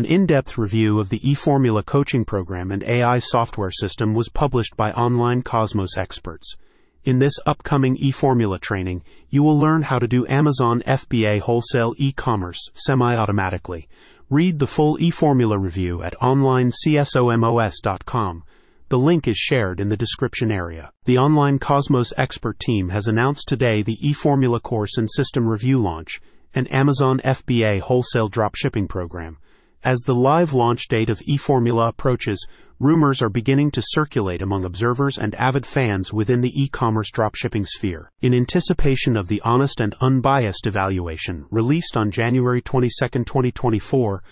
An 0.00 0.06
in 0.06 0.24
depth 0.24 0.56
review 0.56 0.98
of 0.98 1.10
the 1.10 1.20
eFormula 1.20 1.84
coaching 1.84 2.24
program 2.24 2.72
and 2.72 2.82
AI 2.84 3.18
software 3.18 3.70
system 3.70 4.14
was 4.14 4.30
published 4.30 4.74
by 4.74 4.92
online 4.92 5.42
Cosmos 5.42 5.98
experts. 5.98 6.56
In 7.04 7.18
this 7.18 7.38
upcoming 7.44 7.98
eFormula 7.98 8.60
training, 8.60 9.02
you 9.28 9.42
will 9.42 9.58
learn 9.58 9.82
how 9.82 9.98
to 9.98 10.08
do 10.08 10.26
Amazon 10.26 10.80
FBA 10.86 11.40
wholesale 11.40 11.94
e 11.98 12.12
commerce 12.12 12.70
semi 12.72 13.14
automatically. 13.14 13.90
Read 14.30 14.58
the 14.58 14.66
full 14.66 14.96
eFormula 14.96 15.62
review 15.62 16.02
at 16.02 16.14
onlinecosmos.com. 16.14 18.44
The 18.88 18.98
link 18.98 19.28
is 19.28 19.36
shared 19.36 19.80
in 19.80 19.90
the 19.90 19.98
description 19.98 20.50
area. 20.50 20.92
The 21.04 21.18
online 21.18 21.58
Cosmos 21.58 22.14
expert 22.16 22.58
team 22.58 22.88
has 22.88 23.06
announced 23.06 23.48
today 23.48 23.82
the 23.82 23.98
eFormula 24.02 24.62
course 24.62 24.96
and 24.96 25.10
system 25.10 25.46
review 25.46 25.78
launch, 25.78 26.22
an 26.54 26.68
Amazon 26.68 27.20
FBA 27.22 27.80
wholesale 27.80 28.30
dropshipping 28.30 28.88
program. 28.88 29.36
As 29.82 30.00
the 30.00 30.14
live 30.14 30.52
launch 30.52 30.88
date 30.88 31.08
of 31.08 31.20
eFormula 31.20 31.88
approaches, 31.88 32.46
rumors 32.78 33.22
are 33.22 33.30
beginning 33.30 33.70
to 33.70 33.82
circulate 33.82 34.42
among 34.42 34.62
observers 34.62 35.16
and 35.16 35.34
avid 35.36 35.64
fans 35.64 36.12
within 36.12 36.42
the 36.42 36.52
e-commerce 36.54 37.10
dropshipping 37.10 37.66
sphere. 37.66 38.12
In 38.20 38.34
anticipation 38.34 39.16
of 39.16 39.28
the 39.28 39.40
honest 39.42 39.80
and 39.80 39.94
unbiased 40.02 40.66
evaluation 40.66 41.46
released 41.50 41.96
on 41.96 42.10
January 42.10 42.60
22, 42.60 42.90
2024, 43.24 44.22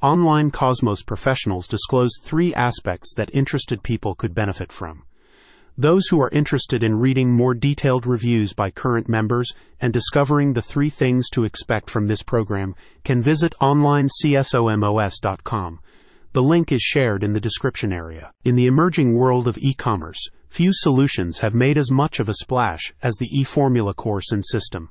online 0.00 0.50
Cosmos 0.50 1.02
professionals 1.02 1.68
disclosed 1.68 2.22
three 2.22 2.54
aspects 2.54 3.12
that 3.14 3.28
interested 3.34 3.82
people 3.82 4.14
could 4.14 4.34
benefit 4.34 4.72
from. 4.72 5.04
Those 5.76 6.06
who 6.06 6.20
are 6.20 6.30
interested 6.30 6.84
in 6.84 7.00
reading 7.00 7.32
more 7.32 7.52
detailed 7.52 8.06
reviews 8.06 8.52
by 8.52 8.70
current 8.70 9.08
members 9.08 9.52
and 9.80 9.92
discovering 9.92 10.52
the 10.52 10.62
three 10.62 10.88
things 10.88 11.28
to 11.30 11.42
expect 11.42 11.90
from 11.90 12.06
this 12.06 12.22
program 12.22 12.76
can 13.02 13.20
visit 13.20 13.54
onlinecosmos.com. 13.60 15.80
The 16.32 16.42
link 16.42 16.70
is 16.70 16.80
shared 16.80 17.24
in 17.24 17.32
the 17.32 17.40
description 17.40 17.92
area. 17.92 18.32
In 18.44 18.54
the 18.54 18.66
emerging 18.66 19.14
world 19.14 19.48
of 19.48 19.58
e-commerce, 19.58 20.28
few 20.48 20.70
solutions 20.72 21.40
have 21.40 21.56
made 21.56 21.76
as 21.76 21.90
much 21.90 22.20
of 22.20 22.28
a 22.28 22.34
splash 22.34 22.94
as 23.02 23.16
the 23.16 23.30
eFormula 23.36 23.96
course 23.96 24.30
and 24.30 24.46
system. 24.46 24.90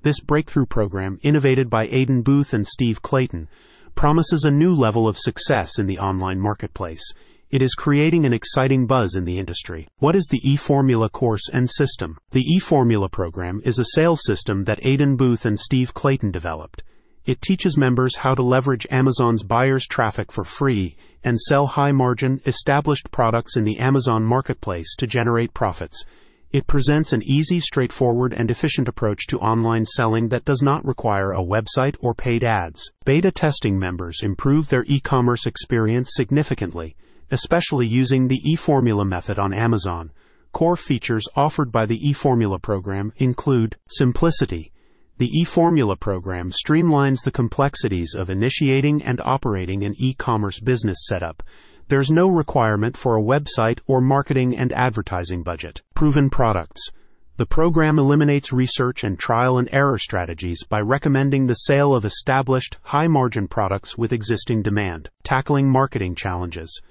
This 0.00 0.20
breakthrough 0.20 0.64
program, 0.64 1.18
innovated 1.22 1.68
by 1.68 1.88
Aidan 1.88 2.22
Booth 2.22 2.54
and 2.54 2.66
Steve 2.66 3.02
Clayton, 3.02 3.50
promises 3.94 4.44
a 4.44 4.50
new 4.50 4.72
level 4.72 5.06
of 5.06 5.18
success 5.18 5.78
in 5.78 5.86
the 5.86 5.98
online 5.98 6.40
marketplace 6.40 7.12
it 7.52 7.60
is 7.60 7.74
creating 7.74 8.24
an 8.24 8.32
exciting 8.32 8.86
buzz 8.86 9.14
in 9.14 9.26
the 9.26 9.38
industry. 9.38 9.86
What 9.98 10.16
is 10.16 10.26
the 10.30 10.40
eFormula 10.40 11.12
course 11.12 11.50
and 11.52 11.68
system? 11.68 12.16
The 12.30 12.46
eFormula 12.58 13.10
program 13.12 13.60
is 13.62 13.78
a 13.78 13.84
sales 13.92 14.22
system 14.24 14.64
that 14.64 14.78
Aidan 14.82 15.16
Booth 15.16 15.44
and 15.44 15.60
Steve 15.60 15.92
Clayton 15.92 16.30
developed. 16.30 16.82
It 17.26 17.42
teaches 17.42 17.76
members 17.76 18.16
how 18.16 18.34
to 18.34 18.42
leverage 18.42 18.86
Amazon's 18.90 19.42
buyers' 19.42 19.86
traffic 19.86 20.32
for 20.32 20.44
free 20.44 20.96
and 21.22 21.38
sell 21.38 21.66
high 21.66 21.92
margin, 21.92 22.40
established 22.46 23.10
products 23.10 23.54
in 23.54 23.64
the 23.64 23.78
Amazon 23.78 24.22
marketplace 24.22 24.96
to 24.96 25.06
generate 25.06 25.52
profits. 25.52 26.06
It 26.52 26.66
presents 26.66 27.12
an 27.12 27.22
easy, 27.22 27.60
straightforward, 27.60 28.32
and 28.32 28.50
efficient 28.50 28.88
approach 28.88 29.26
to 29.26 29.38
online 29.40 29.84
selling 29.84 30.30
that 30.30 30.46
does 30.46 30.62
not 30.62 30.86
require 30.86 31.32
a 31.32 31.44
website 31.44 31.96
or 32.00 32.14
paid 32.14 32.44
ads. 32.44 32.92
Beta 33.04 33.30
testing 33.30 33.78
members 33.78 34.20
improve 34.22 34.70
their 34.70 34.86
e 34.86 35.00
commerce 35.00 35.44
experience 35.44 36.12
significantly 36.14 36.96
especially 37.32 37.86
using 37.86 38.28
the 38.28 38.40
eFormula 38.46 39.06
method 39.06 39.38
on 39.38 39.52
Amazon. 39.52 40.12
Core 40.52 40.76
features 40.76 41.26
offered 41.34 41.72
by 41.72 41.86
the 41.86 41.98
eFormula 41.98 42.60
program 42.60 43.12
include 43.16 43.76
simplicity. 43.88 44.70
The 45.16 45.30
eFormula 45.42 45.98
program 45.98 46.50
streamlines 46.50 47.24
the 47.24 47.30
complexities 47.30 48.14
of 48.14 48.28
initiating 48.28 49.02
and 49.02 49.20
operating 49.24 49.82
an 49.82 49.94
e 49.98 50.14
commerce 50.14 50.60
business 50.60 50.98
setup. 51.06 51.42
There's 51.88 52.10
no 52.10 52.28
requirement 52.28 52.96
for 52.96 53.16
a 53.16 53.22
website 53.22 53.80
or 53.86 54.00
marketing 54.00 54.56
and 54.56 54.72
advertising 54.72 55.42
budget. 55.42 55.82
Proven 55.94 56.28
products. 56.28 56.90
The 57.38 57.46
program 57.46 57.98
eliminates 57.98 58.52
research 58.52 59.04
and 59.04 59.18
trial 59.18 59.56
and 59.56 59.68
error 59.72 59.98
strategies 59.98 60.64
by 60.64 60.80
recommending 60.80 61.46
the 61.46 61.54
sale 61.54 61.94
of 61.94 62.04
established, 62.04 62.76
high 62.82 63.08
margin 63.08 63.48
products 63.48 63.96
with 63.96 64.12
existing 64.12 64.62
demand. 64.62 65.08
Tackling 65.22 65.68
marketing 65.70 66.14
challenges. 66.14 66.82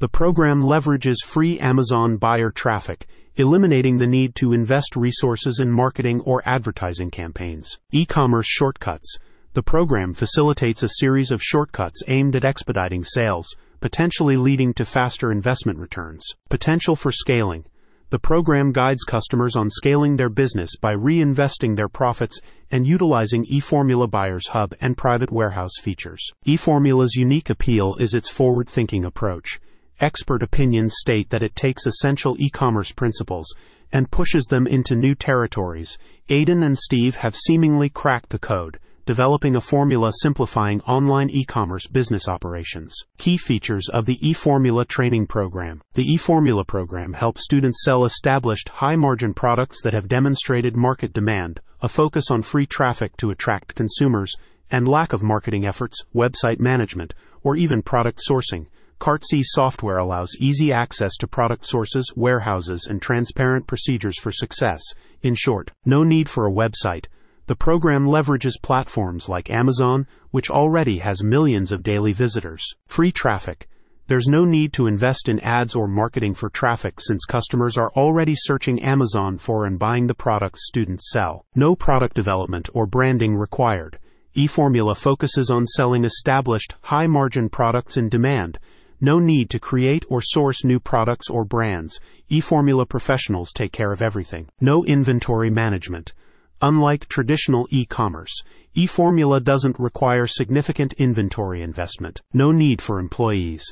The 0.00 0.08
program 0.08 0.62
leverages 0.62 1.24
free 1.24 1.58
Amazon 1.58 2.18
buyer 2.18 2.52
traffic, 2.52 3.08
eliminating 3.34 3.98
the 3.98 4.06
need 4.06 4.36
to 4.36 4.52
invest 4.52 4.94
resources 4.94 5.58
in 5.58 5.72
marketing 5.72 6.20
or 6.20 6.40
advertising 6.46 7.10
campaigns. 7.10 7.80
E 7.90 8.06
commerce 8.06 8.46
shortcuts. 8.46 9.18
The 9.54 9.62
program 9.64 10.14
facilitates 10.14 10.84
a 10.84 10.88
series 11.00 11.32
of 11.32 11.42
shortcuts 11.42 12.00
aimed 12.06 12.36
at 12.36 12.44
expediting 12.44 13.02
sales, 13.02 13.56
potentially 13.80 14.36
leading 14.36 14.72
to 14.74 14.84
faster 14.84 15.32
investment 15.32 15.80
returns. 15.80 16.24
Potential 16.48 16.94
for 16.94 17.10
scaling. 17.10 17.64
The 18.10 18.20
program 18.20 18.70
guides 18.70 19.02
customers 19.02 19.56
on 19.56 19.68
scaling 19.68 20.16
their 20.16 20.30
business 20.30 20.76
by 20.80 20.94
reinvesting 20.94 21.74
their 21.74 21.88
profits 21.88 22.38
and 22.70 22.86
utilizing 22.86 23.46
eFormula 23.46 24.08
Buyers 24.08 24.46
Hub 24.46 24.74
and 24.80 24.96
private 24.96 25.32
warehouse 25.32 25.76
features. 25.82 26.24
eFormula's 26.46 27.16
unique 27.16 27.50
appeal 27.50 27.96
is 27.96 28.14
its 28.14 28.30
forward 28.30 28.68
thinking 28.68 29.04
approach. 29.04 29.58
Expert 30.00 30.44
opinions 30.44 30.94
state 30.96 31.30
that 31.30 31.42
it 31.42 31.56
takes 31.56 31.84
essential 31.84 32.36
e 32.38 32.48
commerce 32.48 32.92
principles 32.92 33.52
and 33.90 34.12
pushes 34.12 34.44
them 34.44 34.64
into 34.64 34.94
new 34.94 35.14
territories. 35.14 35.98
Aidan 36.28 36.62
and 36.62 36.78
Steve 36.78 37.16
have 37.16 37.34
seemingly 37.34 37.88
cracked 37.88 38.30
the 38.30 38.38
code, 38.38 38.78
developing 39.06 39.56
a 39.56 39.60
formula 39.60 40.12
simplifying 40.22 40.80
online 40.82 41.28
e 41.30 41.44
commerce 41.44 41.88
business 41.88 42.28
operations. 42.28 42.94
Key 43.16 43.36
features 43.36 43.88
of 43.88 44.06
the 44.06 44.18
eFormula 44.18 44.86
training 44.86 45.26
program 45.26 45.82
The 45.94 46.06
eFormula 46.14 46.64
program 46.64 47.14
helps 47.14 47.42
students 47.42 47.82
sell 47.82 48.04
established 48.04 48.68
high 48.68 48.94
margin 48.94 49.34
products 49.34 49.82
that 49.82 49.94
have 49.94 50.06
demonstrated 50.06 50.76
market 50.76 51.12
demand, 51.12 51.58
a 51.80 51.88
focus 51.88 52.30
on 52.30 52.42
free 52.42 52.66
traffic 52.66 53.16
to 53.16 53.30
attract 53.30 53.74
consumers, 53.74 54.32
and 54.70 54.86
lack 54.86 55.12
of 55.12 55.24
marketing 55.24 55.66
efforts, 55.66 56.04
website 56.14 56.60
management, 56.60 57.14
or 57.42 57.56
even 57.56 57.82
product 57.82 58.20
sourcing. 58.30 58.66
Cartsy 59.00 59.42
software 59.44 59.98
allows 59.98 60.36
easy 60.40 60.72
access 60.72 61.16
to 61.18 61.28
product 61.28 61.64
sources, 61.64 62.12
warehouses, 62.16 62.86
and 62.90 63.00
transparent 63.00 63.68
procedures 63.68 64.18
for 64.18 64.32
success. 64.32 64.82
In 65.22 65.36
short, 65.36 65.70
no 65.84 66.02
need 66.02 66.28
for 66.28 66.46
a 66.46 66.52
website. 66.52 67.06
The 67.46 67.54
program 67.54 68.06
leverages 68.06 68.60
platforms 68.60 69.28
like 69.28 69.50
Amazon, 69.50 70.08
which 70.32 70.50
already 70.50 70.98
has 70.98 71.22
millions 71.22 71.70
of 71.70 71.84
daily 71.84 72.12
visitors. 72.12 72.64
Free 72.88 73.12
traffic. 73.12 73.68
There's 74.08 74.26
no 74.26 74.44
need 74.44 74.72
to 74.72 74.88
invest 74.88 75.28
in 75.28 75.38
ads 75.40 75.76
or 75.76 75.86
marketing 75.86 76.34
for 76.34 76.50
traffic 76.50 77.00
since 77.00 77.24
customers 77.24 77.78
are 77.78 77.92
already 77.92 78.34
searching 78.34 78.82
Amazon 78.82 79.38
for 79.38 79.64
and 79.64 79.78
buying 79.78 80.08
the 80.08 80.14
products 80.14 80.66
students 80.66 81.10
sell. 81.12 81.44
No 81.54 81.76
product 81.76 82.16
development 82.16 82.68
or 82.74 82.86
branding 82.86 83.36
required. 83.36 84.00
eFormula 84.34 84.96
focuses 84.96 85.50
on 85.50 85.66
selling 85.66 86.04
established, 86.04 86.74
high 86.82 87.06
margin 87.06 87.48
products 87.48 87.96
in 87.96 88.08
demand 88.08 88.58
no 89.00 89.18
need 89.18 89.50
to 89.50 89.58
create 89.58 90.04
or 90.08 90.20
source 90.22 90.64
new 90.64 90.80
products 90.80 91.30
or 91.30 91.44
brands. 91.44 92.00
eFormula 92.30 92.88
professionals 92.88 93.52
take 93.52 93.72
care 93.72 93.92
of 93.92 94.02
everything. 94.02 94.48
No 94.60 94.84
inventory 94.84 95.50
management. 95.50 96.14
Unlike 96.60 97.06
traditional 97.06 97.68
e-commerce, 97.70 98.42
eFormula 98.76 99.42
doesn't 99.44 99.78
require 99.78 100.26
significant 100.26 100.92
inventory 100.94 101.62
investment. 101.62 102.20
No 102.32 102.50
need 102.50 102.82
for 102.82 102.98
employees. 102.98 103.64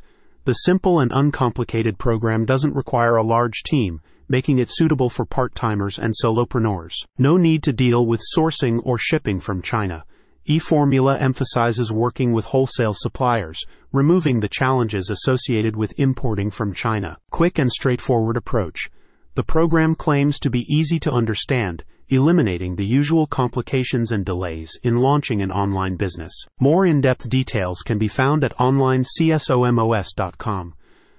The 0.44 0.53
simple 0.53 1.00
and 1.00 1.10
uncomplicated 1.12 1.98
program 1.98 2.44
doesn't 2.44 2.76
require 2.76 3.16
a 3.16 3.25
large 3.25 3.62
team, 3.64 4.00
making 4.28 4.58
it 4.58 4.69
suitable 4.70 5.10
for 5.10 5.25
part-timers 5.25 5.98
and 5.98 6.14
solopreneurs. 6.22 6.94
No 7.19 7.37
need 7.37 7.62
to 7.64 7.72
deal 7.72 8.06
with 8.06 8.20
sourcing 8.37 8.81
or 8.84 8.98
shipping 8.98 9.41
from 9.41 9.62
China 9.62 10.04
eFormula 10.49 11.21
emphasizes 11.21 11.93
working 11.93 12.33
with 12.33 12.47
wholesale 12.47 12.95
suppliers, 12.95 13.62
removing 13.93 14.41
the 14.41 14.49
challenges 14.49 15.11
associated 15.11 15.76
with 15.76 15.93
importing 15.99 16.50
from 16.50 16.73
China. 16.73 17.19
Quick 17.31 17.59
and 17.59 17.70
straightforward 17.70 18.37
approach. 18.37 18.88
The 19.35 19.43
program 19.43 19.94
claims 19.94 20.38
to 20.41 20.49
be 20.49 20.65
easy 20.69 20.99
to 21.00 21.12
understand, 21.12 21.85
eliminating 22.09 22.76
the 22.76 22.87
usual 22.87 23.26
complications 23.26 24.12
and 24.12 24.25
delays 24.25 24.79
in 24.82 25.00
launching 25.00 25.43
an 25.43 25.50
online 25.50 25.97
business. 25.97 26.32
More 26.61 26.87
in-depth 26.87 27.29
details 27.29 27.82
can 27.82 27.99
be 27.99 28.09
found 28.09 28.44
at 28.44 28.56
onlinecosmos.com. 28.56 30.75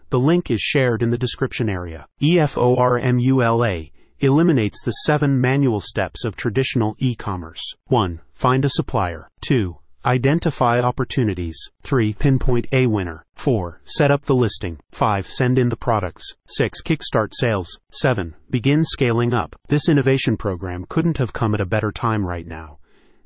The 0.09 0.19
link 0.19 0.49
is 0.49 0.61
shared 0.61 1.03
in 1.03 1.09
the 1.09 1.17
description 1.17 1.69
area. 1.69 2.07
EFORMULA 2.21 3.91
eliminates 4.19 4.81
the 4.83 4.91
seven 5.05 5.39
manual 5.39 5.79
steps 5.79 6.25
of 6.25 6.35
traditional 6.35 6.95
e-commerce. 6.99 7.75
1. 7.85 8.19
Find 8.33 8.65
a 8.65 8.69
supplier. 8.69 9.29
2. 9.41 9.77
Identify 10.05 10.79
opportunities. 10.79 11.59
3. 11.83 12.13
Pinpoint 12.13 12.67
a 12.71 12.87
winner. 12.87 13.25
4. 13.35 13.81
Set 13.83 14.09
up 14.09 14.23
the 14.23 14.35
listing. 14.35 14.79
5. 14.91 15.27
Send 15.27 15.59
in 15.59 15.69
the 15.69 15.75
products. 15.75 16.35
6. 16.47 16.81
Kickstart 16.81 17.29
sales. 17.33 17.79
7. 17.91 18.35
Begin 18.49 18.83
scaling 18.83 19.33
up. 19.33 19.55
This 19.67 19.89
innovation 19.89 20.37
program 20.37 20.85
couldn't 20.87 21.17
have 21.17 21.33
come 21.33 21.53
at 21.53 21.61
a 21.61 21.65
better 21.65 21.91
time 21.91 22.25
right 22.25 22.47
now. 22.47 22.79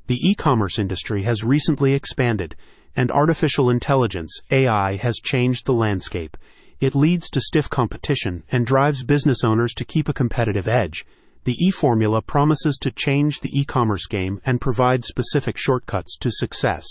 The 0.07 0.19
e-commerce 0.27 0.77
industry 0.77 1.23
has 1.23 1.43
recently 1.43 1.93
expanded, 1.93 2.55
and 2.95 3.11
artificial 3.11 3.69
intelligence, 3.69 4.41
AI, 4.49 4.97
has 4.97 5.21
changed 5.23 5.65
the 5.65 5.73
landscape. 5.73 6.35
It 6.81 6.95
leads 6.95 7.29
to 7.29 7.41
stiff 7.41 7.69
competition 7.69 8.41
and 8.51 8.65
drives 8.65 9.03
business 9.03 9.43
owners 9.43 9.71
to 9.75 9.85
keep 9.85 10.09
a 10.09 10.13
competitive 10.13 10.67
edge. 10.67 11.05
The 11.43 11.55
e-formula 11.63 12.23
promises 12.23 12.79
to 12.81 12.89
change 12.89 13.41
the 13.41 13.51
e-commerce 13.53 14.07
game 14.07 14.41
and 14.47 14.59
provide 14.59 15.05
specific 15.05 15.57
shortcuts 15.57 16.17
to 16.17 16.31
success. 16.31 16.87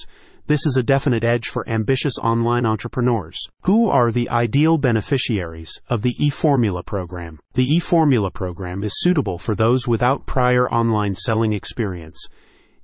This 0.47 0.65
is 0.65 0.77
a 0.77 0.85
definite 0.85 1.25
edge 1.25 1.49
for 1.49 1.69
ambitious 1.69 2.19
online 2.19 2.67
entrepreneurs. 2.67 3.37
Who 3.63 3.91
are 3.91 4.13
the 4.13 4.31
ideal 4.31 4.79
beneficiaries 4.79 5.73
of 5.89 6.03
the 6.03 6.15
e-formula 6.21 6.85
program? 6.85 7.41
The 7.55 7.67
e-formula 7.67 8.31
program 8.31 8.85
is 8.85 8.93
suitable 8.95 9.39
for 9.39 9.57
those 9.57 9.89
without 9.89 10.25
prior 10.25 10.71
online 10.71 11.17
selling 11.17 11.53
experience. 11.53 12.29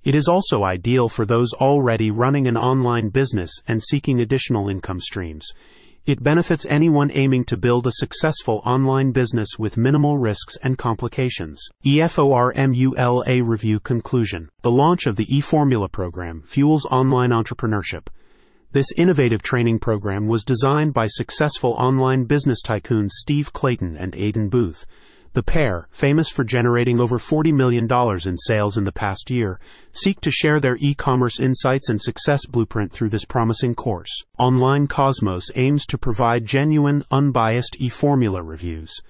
It 0.02 0.16
is 0.16 0.26
also 0.26 0.64
ideal 0.64 1.08
for 1.08 1.24
those 1.24 1.52
already 1.52 2.10
running 2.10 2.48
an 2.48 2.56
online 2.56 3.10
business 3.10 3.52
and 3.68 3.80
seeking 3.80 4.20
additional 4.20 4.68
income 4.68 4.98
streams. 4.98 5.52
It 6.06 6.22
benefits 6.22 6.64
anyone 6.68 7.10
aiming 7.12 7.46
to 7.46 7.56
build 7.56 7.84
a 7.84 7.90
successful 7.94 8.62
online 8.64 9.10
business 9.10 9.58
with 9.58 9.76
minimal 9.76 10.18
risks 10.18 10.56
and 10.62 10.78
complications. 10.78 11.60
EFORMULA 11.84 13.42
Review 13.44 13.80
Conclusion 13.80 14.48
The 14.62 14.70
launch 14.70 15.08
of 15.08 15.16
the 15.16 15.26
eFormula 15.26 15.90
program 15.90 16.42
fuels 16.46 16.86
online 16.92 17.30
entrepreneurship. 17.30 18.06
This 18.70 18.92
innovative 18.96 19.42
training 19.42 19.80
program 19.80 20.28
was 20.28 20.44
designed 20.44 20.94
by 20.94 21.08
successful 21.08 21.72
online 21.72 22.22
business 22.22 22.62
tycoons 22.64 23.10
Steve 23.10 23.52
Clayton 23.52 23.96
and 23.96 24.14
Aidan 24.14 24.48
Booth. 24.48 24.86
The 25.36 25.42
pair, 25.42 25.86
famous 25.90 26.30
for 26.30 26.44
generating 26.44 26.98
over 26.98 27.18
$40 27.18 27.52
million 27.52 27.86
in 28.26 28.38
sales 28.38 28.78
in 28.78 28.84
the 28.84 28.90
past 28.90 29.28
year, 29.28 29.60
seek 29.92 30.18
to 30.22 30.30
share 30.30 30.60
their 30.60 30.78
e-commerce 30.80 31.38
insights 31.38 31.90
and 31.90 32.00
success 32.00 32.46
blueprint 32.46 32.90
through 32.90 33.10
this 33.10 33.26
promising 33.26 33.74
course. 33.74 34.24
Online 34.38 34.86
Cosmos 34.86 35.50
aims 35.54 35.84
to 35.88 35.98
provide 35.98 36.46
genuine, 36.46 37.04
unbiased 37.10 37.76
e-formula 37.78 38.42
reviews. 38.42 39.02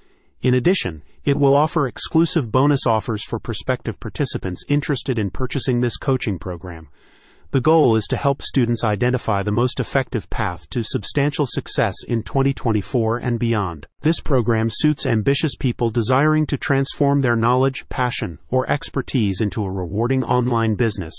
In 0.43 0.53
addition, 0.53 1.05
it 1.25 1.37
will 1.37 1.55
offer 1.55 1.87
exclusive 1.87 2.51
bonus 2.51 2.89
offers 2.89 3.23
for 3.23 3.39
prospective 3.39 4.01
participants 4.01 4.65
interested 4.69 5.21
in 5.21 5.31
purchasing 5.31 5.81
this 5.81 5.97
coaching 5.97 6.41
program. 6.41 6.89
The 7.57 7.63
goal 7.63 7.97
is 7.97 8.05
to 8.09 8.19
help 8.19 8.43
students 8.43 8.85
identify 8.85 9.43
the 9.43 9.51
most 9.51 9.81
effective 9.81 10.29
path 10.29 10.69
to 10.69 10.83
substantial 10.83 11.47
success 11.49 11.95
in 12.07 12.23
2024 12.23 13.17
and 13.17 13.39
beyond. 13.39 13.87
This 14.03 14.21
program 14.21 14.69
suits 14.71 15.07
ambitious 15.07 15.57
people 15.57 15.89
desiring 15.89 16.45
to 16.49 16.59
transform 16.59 17.23
their 17.23 17.35
knowledge, 17.35 17.89
passion, 17.89 18.41
or 18.51 18.71
expertise 18.71 19.41
into 19.41 19.65
a 19.65 19.73
rewarding 19.73 20.23
online 20.23 20.75
business. 20.75 21.15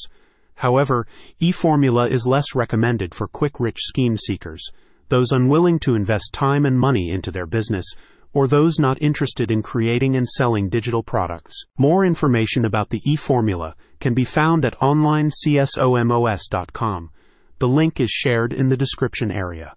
However, 0.57 1.07
eFormula 1.41 2.11
is 2.11 2.27
less 2.27 2.53
recommended 2.53 3.15
for 3.15 3.27
quick 3.27 3.59
rich 3.59 3.79
scheme 3.79 4.15
seekers, 4.15 4.63
those 5.09 5.31
unwilling 5.31 5.79
to 5.79 5.95
invest 5.95 6.33
time 6.33 6.67
and 6.67 6.77
money 6.77 7.09
into 7.09 7.31
their 7.31 7.47
business, 7.47 7.95
or 8.33 8.47
those 8.47 8.79
not 8.79 9.01
interested 9.01 9.51
in 9.51 9.61
creating 9.61 10.15
and 10.15 10.27
selling 10.27 10.69
digital 10.69 11.03
products. 11.03 11.65
More 11.77 12.05
information 12.05 12.65
about 12.65 12.89
the 12.89 13.01
eFormula 13.07 13.73
can 13.99 14.13
be 14.13 14.25
found 14.25 14.63
at 14.63 14.79
onlinecosmos.com. 14.79 17.09
The 17.59 17.67
link 17.67 17.99
is 17.99 18.11
shared 18.11 18.53
in 18.53 18.69
the 18.69 18.77
description 18.77 19.31
area. 19.31 19.75